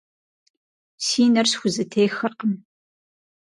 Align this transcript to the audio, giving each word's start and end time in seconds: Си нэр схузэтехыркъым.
Си 1.05 1.23
нэр 1.33 1.47
схузэтехыркъым. 1.51 2.53